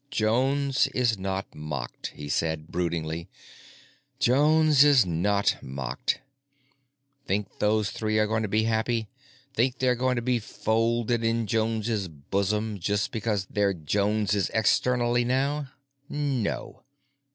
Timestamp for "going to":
8.25-8.49, 9.93-10.23